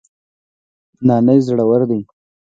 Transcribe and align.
نانی 1.07 1.39
زړور 1.47 1.81
دی 1.89 1.99